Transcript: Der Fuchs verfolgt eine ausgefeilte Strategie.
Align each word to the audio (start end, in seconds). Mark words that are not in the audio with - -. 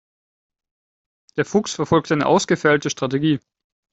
Der 1.37 1.45
Fuchs 1.45 1.75
verfolgt 1.75 2.11
eine 2.11 2.25
ausgefeilte 2.25 2.89
Strategie. 2.89 3.39